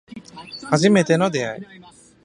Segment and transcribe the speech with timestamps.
[0.71, 1.63] 初めての出会い